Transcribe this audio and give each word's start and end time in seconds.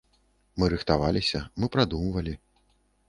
Мы 0.61 0.69
рыхтаваліся, 0.73 1.41
мы 1.61 1.65
прадумвалі. 1.77 2.33